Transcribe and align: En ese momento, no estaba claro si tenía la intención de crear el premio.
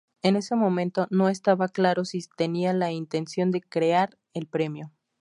En 0.23 0.35
ese 0.35 0.55
momento, 0.55 1.05
no 1.11 1.29
estaba 1.29 1.67
claro 1.69 2.05
si 2.05 2.25
tenía 2.35 2.73
la 2.73 2.91
intención 2.91 3.51
de 3.51 3.61
crear 3.61 4.17
el 4.33 4.47
premio. 4.47 4.91